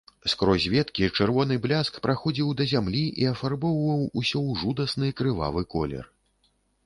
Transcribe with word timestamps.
Скрозь 0.31 0.63
веткі 0.75 1.09
чырвоны 1.17 1.57
бляск 1.65 1.99
праходзіў 2.05 2.49
да 2.61 2.67
зямлі 2.71 3.03
і 3.23 3.29
афарбоўваў 3.33 4.01
усё 4.19 4.39
ў 4.49 4.61
жудасны 4.65 5.07
крывавы 5.19 5.61
колер. 5.75 6.03